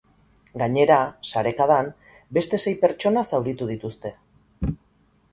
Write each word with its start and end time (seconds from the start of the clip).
Gainera, 0.59 0.95
sarekadan, 1.31 1.91
beste 2.37 2.59
sei 2.63 2.73
pertsona 2.85 3.23
zauritu 3.35 3.67
dituzte. 3.73 4.13